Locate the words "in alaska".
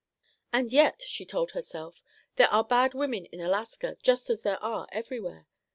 3.27-3.97